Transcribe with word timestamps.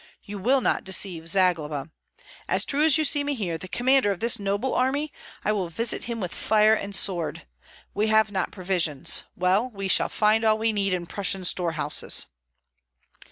You 0.23 0.39
will 0.39 0.61
not 0.61 0.83
deceive 0.83 1.27
Zagloba! 1.29 1.91
As 2.47 2.65
true 2.65 2.83
as 2.83 2.97
you 2.97 3.03
see 3.03 3.23
me 3.23 3.35
here, 3.35 3.59
the 3.59 3.67
commander 3.67 4.09
of 4.09 4.19
this 4.19 4.39
noble 4.39 4.73
army, 4.73 5.13
I 5.45 5.51
will 5.51 5.69
visit 5.69 6.05
him 6.05 6.19
with 6.19 6.33
fire 6.33 6.73
and 6.73 6.95
sword. 6.95 7.45
We 7.93 8.07
have 8.07 8.31
not 8.31 8.49
provisions; 8.51 9.25
well, 9.35 9.69
we 9.69 9.87
shall 9.87 10.09
find 10.09 10.43
all 10.43 10.57
we 10.57 10.73
need 10.73 10.93
in 10.93 11.05
Prussian 11.05 11.45
storehouses." 11.45 12.25